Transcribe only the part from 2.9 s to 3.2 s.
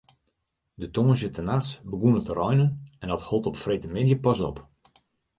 en